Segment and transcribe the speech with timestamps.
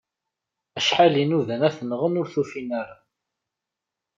[0.77, 2.97] Acḥal i nudan ad t-nɣen ur t-ufin ara.